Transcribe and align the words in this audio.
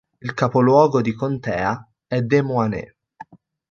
Il 0.19 0.33
capoluogo 0.33 0.99
di 0.99 1.13
contea 1.13 1.87
è 2.07 2.23
Des 2.23 2.41
Moines. 2.41 2.91